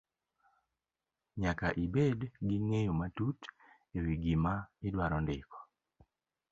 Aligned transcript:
nyaka 1.41 1.67
ibed 1.83 2.19
gi 2.47 2.57
ng'eyo 2.65 2.93
matut 2.99 3.39
e 3.97 3.99
wi 4.05 4.13
gima 4.23 4.53
idwaro 4.87 5.17
ndiko. 5.23 5.57